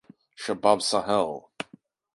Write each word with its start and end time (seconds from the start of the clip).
Shabab 0.35 0.81
Sahel 0.81 1.45